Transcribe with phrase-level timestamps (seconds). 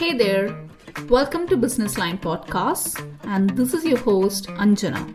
[0.00, 0.66] Hey there,
[1.10, 5.14] welcome to Business Line Podcast, and this is your host Anjana.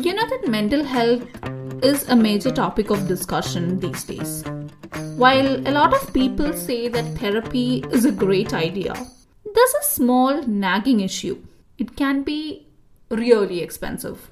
[0.00, 1.24] You know that mental health
[1.82, 4.44] is a major topic of discussion these days.
[5.16, 10.46] While a lot of people say that therapy is a great idea, there's a small
[10.46, 11.44] nagging issue.
[11.76, 12.68] It can be
[13.10, 14.30] really expensive.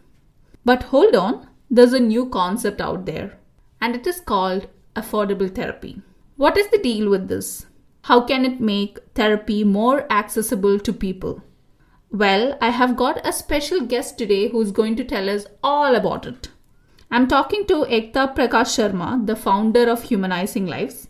[0.64, 3.36] But hold on, there's a new concept out there,
[3.80, 6.02] and it is called affordable therapy.
[6.36, 7.66] What is the deal with this?
[8.06, 11.42] How can it make therapy more accessible to people?
[12.12, 16.24] Well, I have got a special guest today who's going to tell us all about
[16.24, 16.50] it.
[17.10, 21.08] I'm talking to Ekta Prakash Sharma, the founder of Humanizing Lives.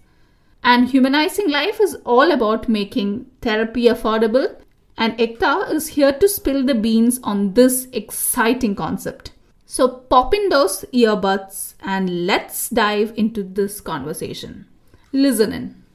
[0.64, 4.58] And Humanizing Life is all about making therapy affordable,
[4.96, 9.32] and Ekta is here to spill the beans on this exciting concept.
[9.66, 14.64] So pop in those earbuds and let's dive into this conversation.
[15.12, 15.85] Listen in.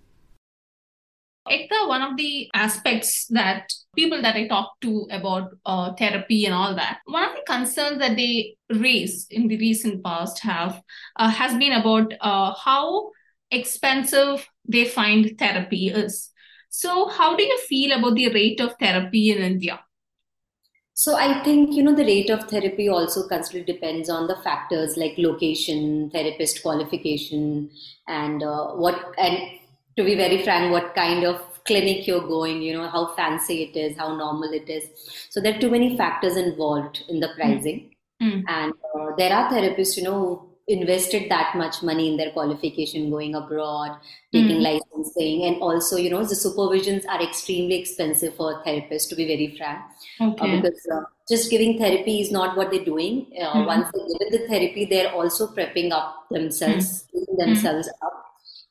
[1.52, 6.54] Ekta, one of the aspects that people that I talk to about uh, therapy and
[6.54, 10.82] all that, one of the concerns that they raise in the recent past have
[11.18, 13.12] uh, has been about uh, how
[13.52, 16.30] expensive they find therapy is.
[16.70, 19.82] So, how do you feel about the rate of therapy in India?
[20.94, 24.98] So I think you know the rate of therapy also constantly depends on the factors
[24.98, 27.72] like location, therapist qualification,
[28.08, 29.40] and uh, what and
[29.98, 33.78] to be very frank, what kind of clinic you're going, you know, how fancy it
[33.78, 34.90] is, how normal it is.
[35.30, 37.96] So there are too many factors involved in the pricing.
[38.22, 38.44] Mm.
[38.48, 43.10] And uh, there are therapists, you know, who invested that much money in their qualification
[43.10, 43.98] going abroad
[44.32, 44.62] taking mm.
[44.62, 49.56] licensing and also you know the supervisions are extremely expensive for therapists to be very
[49.58, 49.82] frank
[50.20, 50.58] uh, okay.
[50.58, 53.66] uh, because uh, just giving therapy is not what they're doing uh, mm.
[53.66, 57.38] once they give the therapy they're also prepping up themselves mm.
[57.38, 58.21] themselves up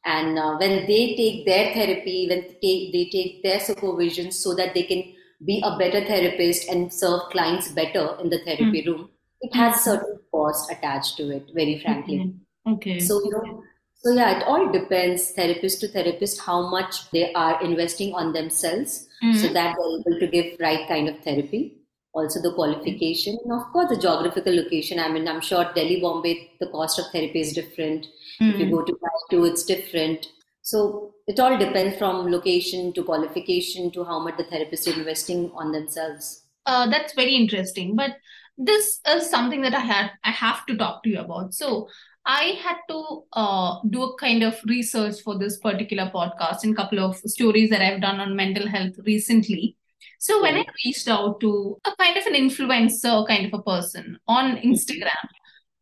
[0.05, 4.55] and uh, when they take their therapy when they take, they take their supervision so
[4.55, 5.03] that they can
[5.45, 9.09] be a better therapist and serve clients better in the therapy room
[9.41, 12.35] it has certain cost attached to it very frankly.
[12.67, 13.01] Okay, okay.
[13.01, 13.63] so you know
[13.95, 19.07] so yeah it all depends therapist to therapist how much they are investing on themselves
[19.23, 19.37] mm-hmm.
[19.37, 21.80] so that they're able to give right kind of therapy
[22.13, 26.51] also the qualification and of course the geographical location i mean i'm sure delhi bombay
[26.61, 28.07] the cost of therapy is different
[28.41, 28.51] mm-hmm.
[28.51, 28.71] if you mm.
[28.71, 30.27] go to Bangalore, it's different
[30.63, 35.51] so it all depends from location to qualification to how much the therapist is investing
[35.55, 38.17] on themselves uh, that's very interesting but
[38.61, 41.55] this is something that I had I have to talk to you about.
[41.55, 41.89] So
[42.27, 46.77] I had to uh, do a kind of research for this particular podcast and a
[46.77, 49.77] couple of stories that I've done on mental health recently.
[50.19, 54.19] So when I reached out to a kind of an influencer kind of a person
[54.29, 55.27] on Instagram,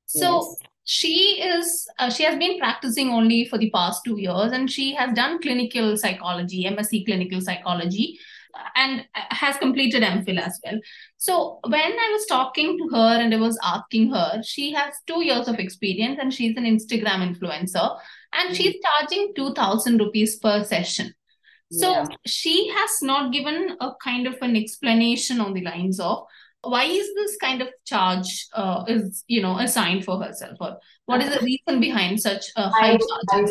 [0.06, 0.56] so yes.
[0.84, 4.94] she is uh, she has been practicing only for the past two years, and she
[4.94, 8.18] has done clinical psychology, MSc clinical psychology,
[8.74, 10.78] and has completed MPhil as well.
[11.16, 15.24] So when I was talking to her and I was asking her, she has two
[15.24, 17.98] years of experience and she's an Instagram influencer
[18.32, 19.00] and she's mm-hmm.
[19.00, 21.12] charging 2000 rupees per session.
[21.70, 22.06] So yeah.
[22.26, 26.24] she has not given a kind of an explanation on the lines of
[26.62, 31.22] why is this kind of charge uh, is you know assigned for herself or what
[31.22, 33.50] is the reason behind such a high charge?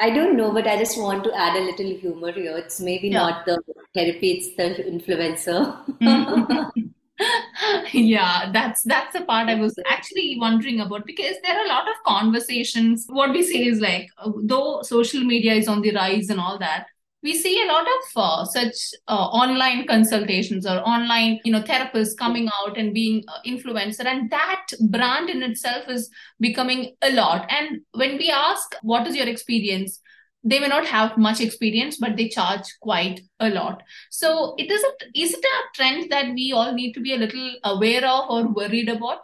[0.00, 2.56] I don't know, but I just want to add a little humor here.
[2.56, 3.18] It's maybe yeah.
[3.18, 3.62] not the
[3.94, 5.78] therapy, it's the influencer.
[7.92, 11.88] yeah that's that's the part i was actually wondering about because there are a lot
[11.88, 14.08] of conversations what we say is like
[14.42, 16.86] though social media is on the rise and all that
[17.24, 18.76] we see a lot of uh, such
[19.08, 24.30] uh, online consultations or online you know therapists coming out and being uh, influencer and
[24.30, 27.50] that brand in itself is becoming a lot.
[27.50, 30.00] And when we ask what is your experience?
[30.46, 33.82] they may not have much experience but they charge quite a lot.
[34.10, 37.16] So it is a, is it a trend that we all need to be a
[37.16, 39.20] little aware of or worried about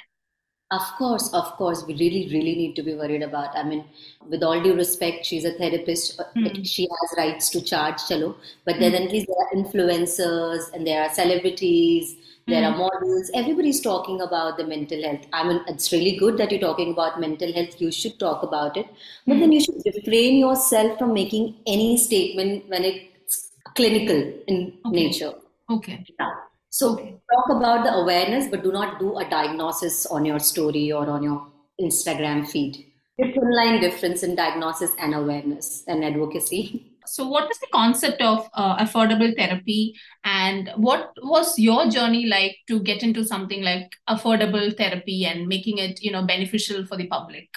[0.70, 3.84] of course of course we really really need to be worried about i mean
[4.28, 6.66] with all due respect she's a therapist mm.
[6.66, 8.80] she has rights to charge chalo but mm.
[8.80, 12.16] then at least there are influencers and there are celebrities
[12.47, 12.78] there are hmm.
[12.78, 16.91] models everybody's talking about the mental health i mean it's really good that you're talking
[16.92, 18.86] about mental health you should talk about it
[19.27, 19.41] but mm.
[19.41, 24.97] then you should refrain yourself from making any statement when it's clinical in okay.
[24.97, 25.33] nature
[25.68, 26.33] okay yeah.
[26.71, 31.09] So talk about the awareness but do not do a diagnosis on your story or
[31.09, 31.47] on your
[31.81, 32.87] instagram feed.
[33.19, 36.87] It's online difference in diagnosis and awareness and advocacy.
[37.07, 39.95] So what is the concept of uh, affordable therapy?
[40.25, 45.78] And what was your journey like to get into something like affordable therapy and making
[45.78, 47.49] it you know beneficial for the public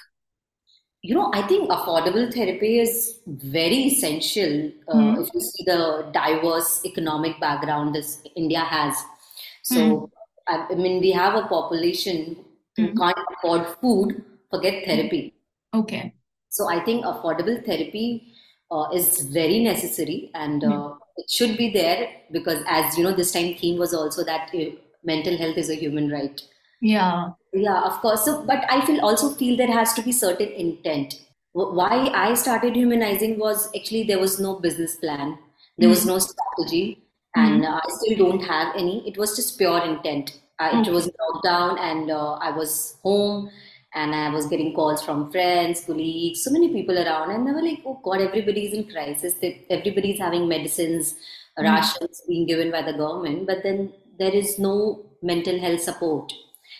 [1.03, 5.21] you know, I think affordable therapy is very essential uh, mm.
[5.21, 8.95] if you see the diverse economic background this India has.
[9.63, 10.11] So, mm.
[10.47, 12.37] I, I, mean, we have a population
[12.77, 12.97] who mm.
[12.97, 15.33] can't afford food, forget therapy.
[15.73, 16.13] Okay.
[16.47, 18.33] So, I think affordable therapy
[18.71, 23.33] uh, is very necessary and uh, it should be there because, as you know, this
[23.33, 24.69] time theme was also that uh,
[25.03, 26.41] mental health is a human right.
[26.79, 28.25] Yeah yeah of course.
[28.25, 31.15] So but i feel also feel there has to be certain intent.
[31.53, 35.37] Why i started humanizing was actually there was no business plan.
[35.77, 37.03] There mm was no strategy
[37.35, 39.07] and mm i still don't have any.
[39.07, 40.39] It was just pure intent.
[40.59, 43.49] Uh, it was lockdown and uh, i was home
[43.95, 47.63] and i was getting calls from friends colleagues so many people around and they were
[47.63, 49.35] like oh god everybody's in crisis.
[49.69, 54.75] Everybody's having medicines mm rations being given by the government but then there is no
[55.21, 56.33] mental health support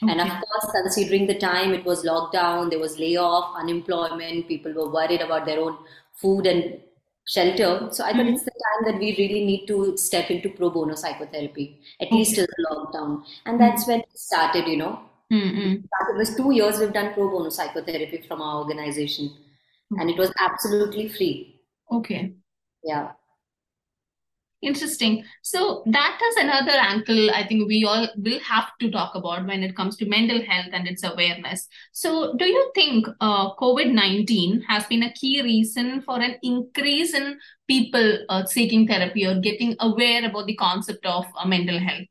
[0.04, 0.12] Okay.
[0.12, 4.90] And of course, considering the time it was lockdown, there was layoff, unemployment, people were
[4.90, 5.78] worried about their own
[6.14, 6.80] food and
[7.28, 7.90] shelter.
[7.92, 8.34] So I thought mm-hmm.
[8.34, 12.16] it's the time that we really need to step into pro bono psychotherapy, at okay.
[12.18, 13.24] least till the lockdown.
[13.46, 15.00] And that's when it started, you know.
[15.32, 15.86] Mm-hmm.
[15.86, 19.28] It was two years we've done pro bono psychotherapy from our organization.
[19.28, 20.00] Mm-hmm.
[20.00, 21.62] And it was absolutely free.
[21.92, 22.34] Okay.
[22.84, 23.12] Yeah.
[24.64, 25.26] Interesting.
[25.42, 29.62] So that is another angle I think we all will have to talk about when
[29.62, 31.68] it comes to mental health and its awareness.
[31.92, 37.38] So do you think uh, COVID-19 has been a key reason for an increase in
[37.68, 42.08] people uh, seeking therapy or getting aware about the concept of uh, mental health?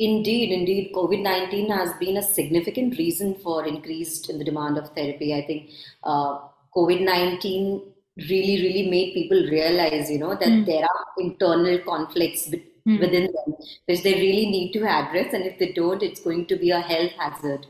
[0.00, 4.88] Indeed, indeed, COVID 19 has been a significant reason for increased in the demand of
[4.96, 5.32] therapy.
[5.32, 5.70] I think
[6.02, 6.40] uh,
[6.74, 10.66] COVID 19 really really made people realize you know that mm.
[10.66, 13.00] there are internal conflicts mm.
[13.00, 13.54] within them
[13.86, 16.80] which they really need to address and if they don't it's going to be a
[16.80, 17.66] health hazard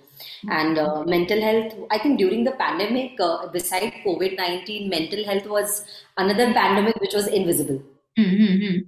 [0.50, 5.84] and uh, mental health i think during the pandemic uh, beside covid-19 mental health was
[6.18, 7.80] another pandemic which was invisible
[8.18, 8.78] mm-hmm.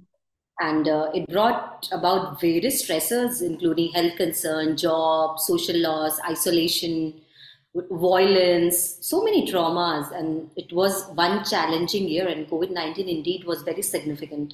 [0.59, 7.13] and uh, it brought about various stressors including health concern job social loss isolation
[7.91, 12.27] violence, so many traumas, and it was one challenging year.
[12.27, 14.53] And COVID nineteen indeed was very significant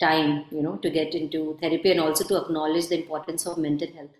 [0.00, 3.88] time, you know, to get into therapy and also to acknowledge the importance of mental
[3.92, 4.10] health.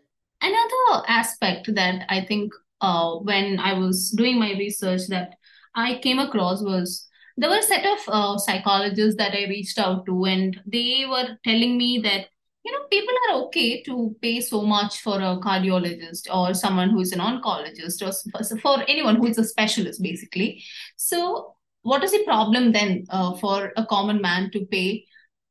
[0.41, 5.35] Another aspect that I think uh, when I was doing my research that
[5.75, 10.07] I came across was there were a set of uh, psychologists that I reached out
[10.07, 12.27] to, and they were telling me that
[12.69, 17.01] you know, people are okay to pay so much for a cardiologist or someone who
[17.01, 20.63] is an oncologist or for anyone who is a specialist, basically.
[20.97, 25.07] So, what is the problem then uh, for a common man to pay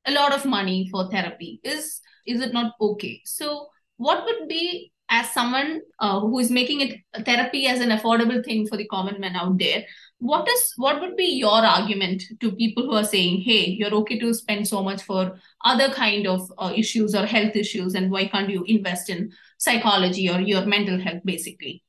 [0.05, 1.59] a lot of money for therapy?
[1.63, 3.21] Is is it not okay?
[3.25, 8.45] So, what would be as someone uh, who is making it therapy as an affordable
[8.45, 9.85] thing for the common man out there?
[10.19, 14.17] What is what would be your argument to people who are saying hey you're okay
[14.17, 18.25] to spend so much for other kind of uh, issues or health issues and why
[18.27, 21.83] can't you invest in psychology or your mental health basically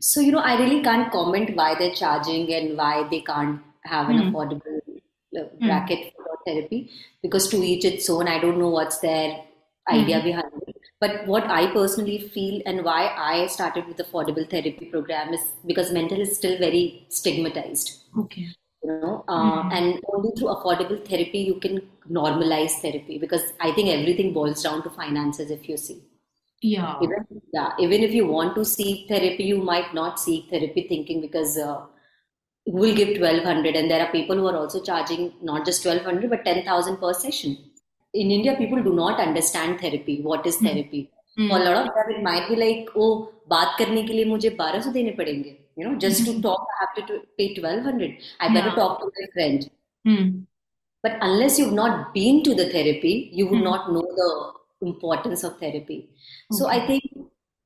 [0.00, 4.10] so you know i really can't comment why they're charging and why they can't have
[4.10, 4.30] an mm.
[4.30, 4.78] affordable
[5.38, 5.66] uh, hmm.
[5.66, 6.12] bracket mm.
[6.16, 6.90] for therapy
[7.22, 9.40] because to each its own i don't know what's their
[9.90, 10.24] idea mm.
[10.24, 10.63] behind it
[11.04, 15.92] but what I personally feel and why I started with affordable therapy program is because
[15.92, 18.04] mental is still very stigmatized.
[18.18, 18.48] Okay.
[18.82, 19.72] You know, uh, mm-hmm.
[19.72, 24.82] and only through affordable therapy you can normalize therapy because I think everything boils down
[24.84, 25.50] to finances.
[25.50, 26.02] If you see.
[26.62, 26.94] Yeah.
[27.02, 27.72] Even, yeah.
[27.78, 31.58] Even if you want to seek therapy, you might not seek therapy thinking because.
[31.58, 31.82] Uh,
[32.66, 36.46] we'll give 1200 and there are people who are also charging not just 1200 but
[36.46, 37.58] 10000 per session
[38.13, 40.21] in India, people do not understand therapy.
[40.21, 40.67] What is hmm.
[40.67, 41.11] therapy?
[41.37, 41.49] Mm.
[41.49, 44.49] For a lot of them, it might be like, oh, बात करने के लिए मुझे
[44.57, 45.55] 1200 देने पड़ेंगे.
[45.77, 48.17] You know, just to talk, I have to pay 1200.
[48.39, 48.75] I better yeah.
[48.75, 49.69] talk to my friend.
[50.07, 50.45] Mm.
[51.01, 53.63] But unless you've not been to the therapy, you would mm.
[53.63, 56.09] not know the importance of therapy.
[56.09, 56.59] Okay.
[56.59, 57.03] So I think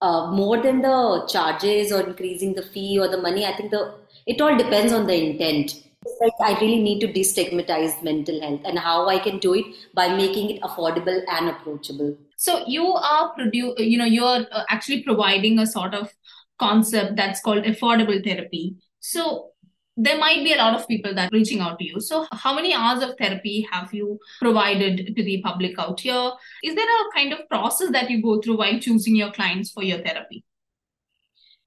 [0.01, 3.95] uh, more than the charges or increasing the fee or the money, I think the
[4.27, 5.83] it all depends on the intent
[6.20, 10.08] like I really need to destigmatize mental health and how I can do it by
[10.14, 12.16] making it affordable and approachable.
[12.36, 16.12] So you are produ- you know you're uh, actually providing a sort of
[16.58, 18.76] concept that's called affordable therapy.
[19.00, 19.50] So
[19.96, 22.00] there might be a lot of people that are reaching out to you.
[22.00, 26.30] So how many hours of therapy have you provided to the public out here?
[26.62, 29.82] Is there a kind of process that you go through while choosing your clients for
[29.82, 30.44] your therapy?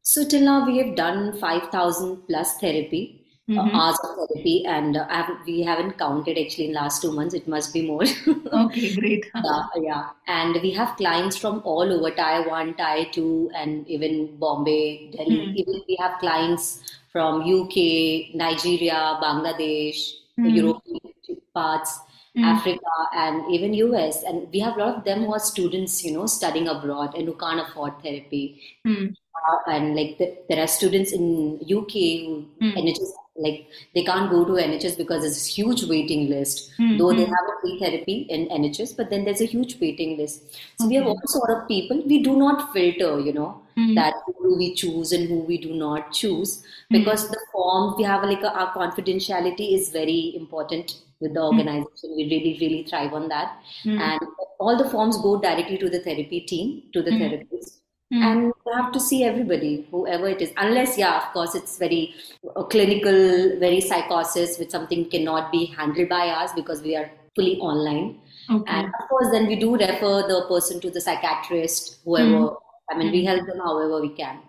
[0.02, 3.76] So till now we have done 5000 plus therapy mm-hmm.
[3.76, 7.34] hours of therapy, and uh, have, we haven't counted actually in last two months.
[7.34, 8.04] It must be more.
[8.54, 9.26] okay, great.
[9.36, 14.38] yeah, yeah, and we have clients from all over Tier One, Tier Two, and even
[14.38, 15.48] Bombay, Delhi.
[15.48, 15.56] Mm.
[15.56, 16.82] Even we have clients
[17.12, 20.56] from UK, Nigeria, Bangladesh, Mm.
[20.56, 21.00] European
[21.54, 22.00] parts,
[22.38, 22.46] Mm.
[22.46, 24.24] Africa, and even US.
[24.24, 27.28] And we have a lot of them who are students, you know, studying abroad and
[27.28, 28.62] who can't afford therapy.
[28.88, 29.14] Mm.
[29.36, 31.94] Uh, and like the, there are students in UK
[32.24, 32.78] who Mm.
[32.78, 36.72] NHS like they can't go to NHS because there's this huge waiting list.
[36.80, 37.34] Mm, Though they mm.
[37.36, 40.60] have a free therapy in NHS, but then there's a huge waiting list.
[40.80, 41.12] So we have Okay.
[41.12, 42.02] all sort of people.
[42.06, 43.96] We do not filter, you know, Mm.
[43.96, 46.98] that who we choose and who we do not choose Mm.
[46.98, 52.16] because the form we have like a, our confidentiality is very important with the organization.
[52.18, 54.20] We really really thrive on that, and
[54.60, 57.81] all the forms go directly to the therapy team, to the therapist
[58.12, 58.22] Mm.
[58.30, 60.52] and you have to see everybody whoever it is.
[60.58, 62.14] Unless yeah of course it's very
[62.70, 68.20] clinical very psychosis which something cannot be handled by us because we are fully online.
[68.50, 68.72] Okay.
[68.76, 72.40] and of course then we do refer the person to the psychiatrist whoever
[72.92, 74.40] i mean we help them however we can.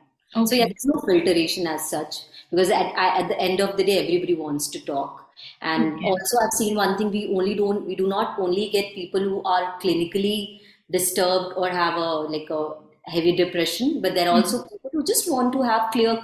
[0.46, 2.16] So yeah there's no filtration as such
[2.50, 5.28] because at, at the end of the day everybody wants to talk.
[5.60, 6.06] And Okay.
[6.12, 9.42] also i've seen one thing we only don't we do not only get people who
[9.44, 12.62] are clinically disturbed or have a like a
[13.06, 16.18] heavy depression but there are also people who just want to have clear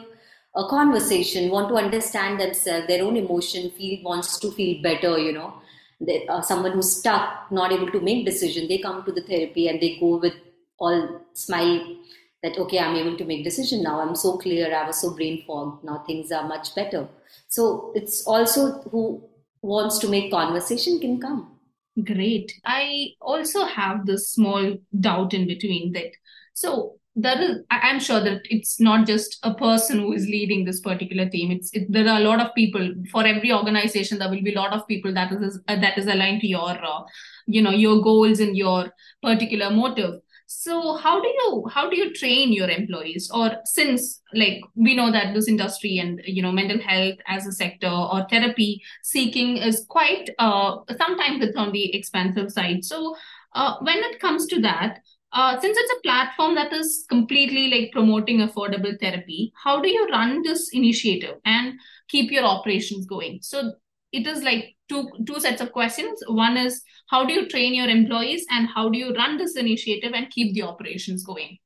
[0.56, 5.32] a conversation want to understand themselves their own emotion feel wants to feel better you
[5.32, 5.54] know.
[6.00, 9.66] They, uh, someone who's stuck not able to make decision they come to the therapy
[9.68, 10.34] and they go with
[10.78, 11.96] all smile
[12.42, 14.00] that okay i'm able to make decision now.
[14.00, 14.74] I'm so clear.
[14.74, 15.84] I was so brain fogged.
[15.84, 17.08] Now things are much better.
[17.48, 19.22] So it's also who
[19.62, 21.58] wants to make conversation can come.
[22.04, 22.52] Great.
[22.64, 26.12] I also have this small doubt in between that.
[26.58, 30.80] So there is, I'm sure that it's not just a person who is leading this
[30.80, 31.52] particular team.
[31.52, 34.18] It's it, there are a lot of people for every organization.
[34.18, 36.70] There will be a lot of people that is uh, that is aligned to your,
[36.70, 37.02] uh,
[37.46, 38.90] you know, your goals and your
[39.22, 40.14] particular motive.
[40.48, 43.30] So how do you how do you train your employees?
[43.32, 47.52] Or since like we know that this industry and you know mental health as a
[47.52, 53.16] sector or therapy seeking is quite uh, sometimes it's on the expensive side so
[53.54, 55.00] uh, when it comes to that
[55.32, 60.06] uh, since it's a platform that is completely like promoting affordable therapy how do you
[60.08, 61.74] run this initiative and
[62.08, 63.72] keep your operations going so
[64.12, 67.88] it is like two two sets of questions one is how do you train your
[67.88, 71.58] employees and how do you run this initiative and keep the operations going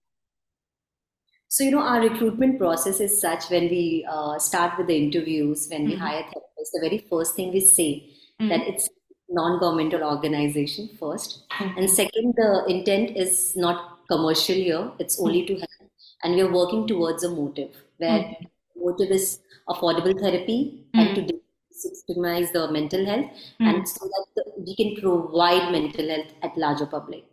[1.49, 5.69] So, you know, our recruitment process is such when we uh, start with the interviews,
[5.71, 5.99] when we Mhm.
[6.05, 7.89] hire therapists, the very first thing we say
[8.41, 8.49] Mm.
[8.53, 8.89] that it's
[9.33, 11.45] non-governmental organization first.
[11.61, 11.73] Okay.
[11.77, 15.91] And second, the intent is not commercial here, it's only to help.
[16.23, 18.33] And we are working towards a motive where mm-hmm.
[18.35, 18.49] Okay.
[18.77, 21.27] motive is affordable therapy and mm-hmm.
[21.27, 21.41] to
[21.83, 23.27] systemize the mental health
[23.61, 23.69] Mm.
[23.69, 27.25] and so that the, we can provide mental health at larger public.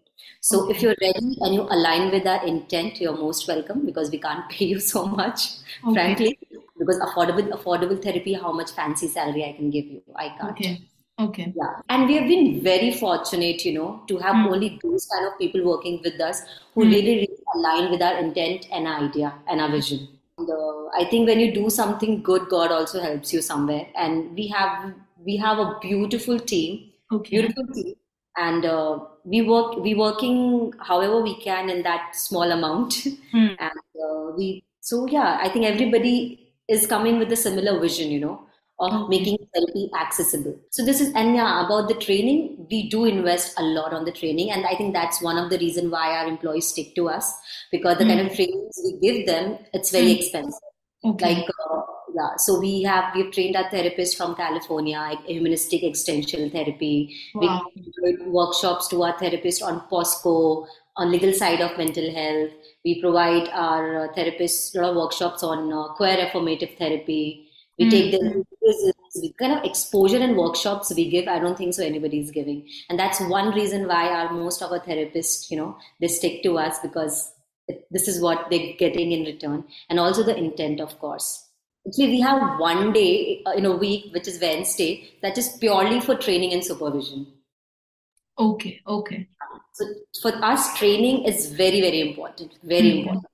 [0.42, 4.20] So if you're ready and you align with our intent, you're most welcome because we
[4.20, 5.50] can't pay you so much,
[5.86, 5.94] Okay.
[5.94, 6.40] frankly.
[6.78, 10.52] Because affordable affordable therapy, how much fancy salary I can give you, I can't.
[10.52, 10.82] okay
[11.20, 14.48] okay Yeah, and we have been very fortunate, you know, to have Mm.
[14.48, 16.42] only those kind of people working with us
[16.76, 16.92] who Mm.
[16.94, 20.08] really, really align with our intent and our idea and our vision.
[20.38, 23.88] And, uh, I think when you do something good, God also helps you somewhere.
[23.96, 24.94] And we have
[25.26, 27.96] we have a beautiful team, okay beautiful team,
[28.38, 33.06] and uh, we work we working however we can in that small amount.
[33.34, 33.60] Mm.
[33.60, 38.20] and uh, we so yeah, I think everybody is coming with a similar vision, you
[38.20, 38.49] know
[38.80, 40.60] of making therapy accessible.
[40.72, 44.12] So this is and yeah, about the training, we do invest a lot on the
[44.12, 47.34] training, and I think that's one of the reason why our employees stick to us
[47.72, 50.18] because the kind of trainings we give them, it's very Mm.
[50.18, 50.60] expensive.
[51.04, 51.82] okay Like uh,
[52.16, 57.16] yeah, so we have we've trained our therapists from California, like humanistic existential therapy.
[57.34, 60.68] wow We provide workshops to our therapists on POCSO,
[60.98, 62.52] on legal side of mental health.
[62.86, 67.49] We provide our therapists a lot of workshops on uh, queer affirmative therapy.
[67.80, 67.92] We Mm.
[67.92, 68.96] take them prisons.
[69.22, 71.28] We kind of exposure and workshops we give.
[71.28, 74.72] I don't think so anybody is giving, and that's one reason why our most of
[74.72, 77.32] our therapists, you know, they stick to us because
[77.92, 81.46] this is what they're getting in return, and also the intent, of course.
[81.88, 86.02] Actually, we have one day uh, in a week, which is Wednesday, that is purely
[86.02, 87.28] for training and supervision.
[88.38, 89.28] okay okay
[89.74, 89.86] So
[90.22, 92.54] for us, training is very, very important.
[92.64, 92.98] Very Mhm.
[93.00, 93.26] important.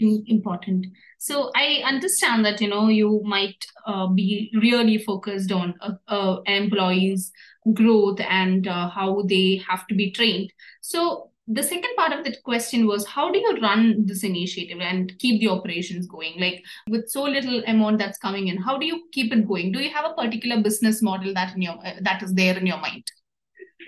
[0.00, 0.86] Im- important.
[1.18, 6.40] So i understand that you know you might uh, be really focused on uh, uh,
[6.46, 7.32] employees
[7.74, 10.52] growth and uh, how they have to be trained.
[10.80, 15.12] So the second part of that question was how do you run this initiative and
[15.18, 16.34] keep the operations going?
[16.38, 19.72] Like with so little amount that's coming in how do you keep it going?
[19.72, 22.66] Do you have a particular business model that in your uh, that is there in
[22.66, 23.04] your mind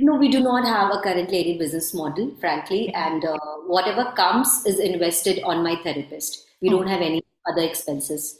[0.00, 4.64] No, we do not have a currently any business model, frankly, and uh, whatever comes
[4.66, 6.46] is invested on my therapist.
[6.60, 8.38] We don't have any other expenses.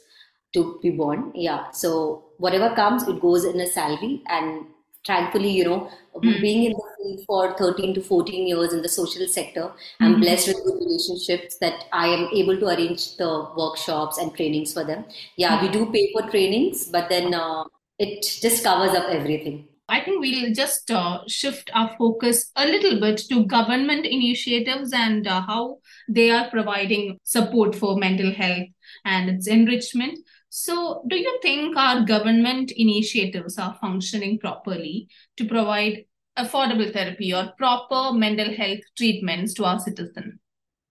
[0.53, 1.31] to be borne.
[1.33, 1.71] Yeah.
[1.71, 4.21] So whatever comes, it goes in a salary.
[4.27, 4.67] And
[5.05, 6.41] thankfully, you know, mm.
[6.41, 10.05] being in the field for 13 to 14 years in the social sector, mm-hmm.
[10.05, 14.73] I'm blessed with good relationships that I am able to arrange the workshops and trainings
[14.73, 15.05] for them.
[15.37, 15.65] Yeah, mm-hmm.
[15.65, 17.63] we do pay for trainings, but then uh,
[17.97, 19.67] it just covers up everything.
[19.93, 25.27] I think we'll just uh, shift our focus a little bit to government initiatives and
[25.27, 25.77] uh, how
[26.09, 28.69] they are providing support for mental health
[29.05, 30.17] and its enrichment.
[30.49, 36.05] So, do you think our government initiatives are functioning properly to provide
[36.39, 40.39] affordable therapy or proper mental health treatments to our citizens?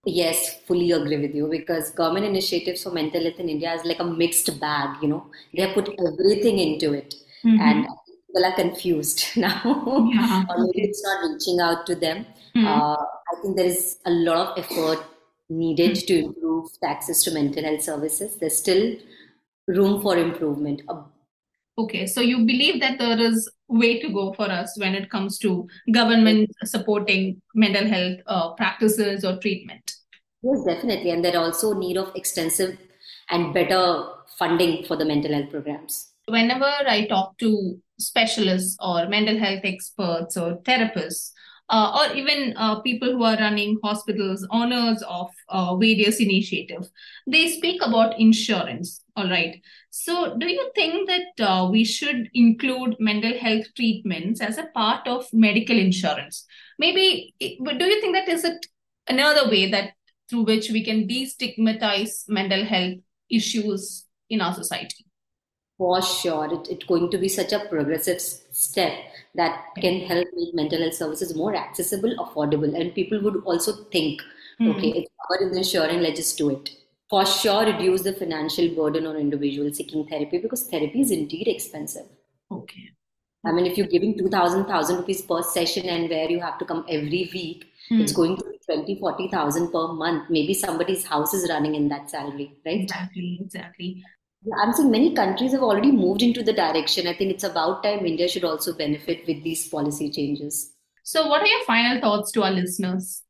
[0.05, 3.99] Yes, fully agree with you because government initiatives for mental health in India is like
[3.99, 5.25] a mixed bag, you know.
[5.53, 7.15] They have put everything into it.
[7.45, 7.59] Mm-hmm.
[7.59, 7.87] And
[8.33, 10.09] people are confused now.
[10.13, 10.45] Yeah.
[10.49, 12.25] or maybe it's not reaching out to them.
[12.55, 12.67] Mm-hmm.
[12.67, 15.03] Uh, I think there is a lot of effort
[15.49, 18.37] needed to improve access to mental health services.
[18.39, 18.95] There's still
[19.67, 20.81] room for improvement.
[21.77, 25.39] Okay, so you believe that there is way to go for us when it comes
[25.39, 29.95] to government supporting mental health uh, practices or treatment.
[30.43, 32.77] Yes, definitely, and there are also need of extensive
[33.29, 34.05] and better
[34.37, 36.12] funding for the mental health programs.
[36.27, 41.31] Whenever I talk to specialists or mental health experts or therapists,
[41.69, 46.91] uh, or even uh, people who are running hospitals, owners of uh, various initiatives,
[47.25, 49.03] they speak about insurance.
[49.15, 49.61] All right.
[49.89, 55.07] So, do you think that uh, we should include mental health treatments as a part
[55.07, 56.45] of medical insurance?
[56.79, 58.65] Maybe, but do you think that is it
[59.07, 59.93] another way that
[60.29, 62.97] through which we can destigmatize mental health
[63.29, 65.05] issues in our society?
[65.77, 68.93] For sure, it's it going to be such a progressive step
[69.35, 74.21] that can help make mental health services more accessible, affordable, and people would also think,
[74.61, 74.71] mm-hmm.
[74.71, 76.69] okay, it's covered in the insurance, let's just do it.
[77.09, 82.05] For sure, reduce the financial burden on individuals seeking therapy because therapy is indeed expensive.
[82.51, 82.89] Okay.
[83.45, 86.65] I mean, if you're giving 2,000, 1,000 rupees per session and where you have to
[86.65, 87.99] come every week, mm.
[87.99, 90.29] it's going to be 20, 40,000 per month.
[90.29, 92.81] Maybe somebody's house is running in that salary, right?
[92.81, 94.03] Exactly, exactly.
[94.59, 97.07] I'm saying many countries have already moved into the direction.
[97.07, 100.73] I think it's about time India should also benefit with these policy changes.
[101.03, 103.23] So, what are your final thoughts to our listeners?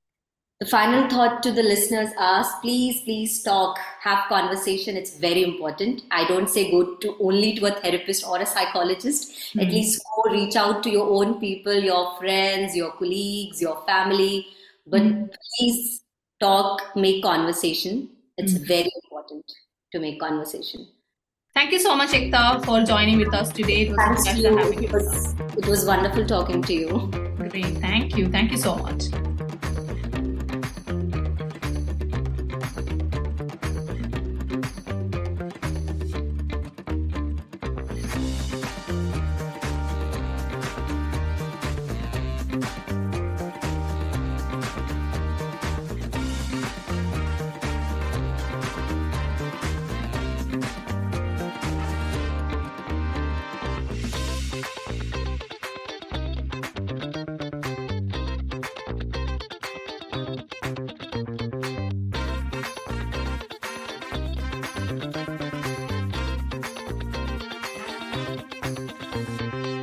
[0.60, 4.96] The final thought to the listeners are please, please talk, have conversation.
[4.96, 6.04] It's very important.
[6.10, 9.32] I don't say go to only to a therapist or a psychologist.
[9.32, 9.60] Mm-hmm.
[9.60, 14.48] At least go reach out to your own people, your friends, your colleagues, your family.
[14.88, 15.26] But mm-hmm.
[15.58, 16.04] please
[16.40, 18.10] talk, make conversation.
[18.38, 18.66] It's mm-hmm.
[18.66, 19.44] very important
[19.92, 20.88] to make conversation.
[21.56, 23.84] Thank you so much, Ekta, for joining with us today.
[23.84, 24.90] It was Thanks a pleasure having you.
[24.90, 27.12] It was, it was wonderful talking to you.
[27.38, 27.78] Great.
[27.78, 28.28] Thank you.
[28.28, 29.04] Thank you so much.
[68.64, 69.83] うん。